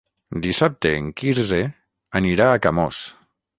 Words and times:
Dissabte 0.45 0.91
en 1.01 1.09
Quirze 1.21 1.61
anirà 2.23 2.51
a 2.51 2.59
Camós. 2.67 3.07